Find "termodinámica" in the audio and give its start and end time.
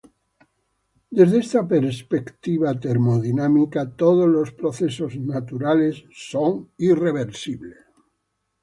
2.83-3.81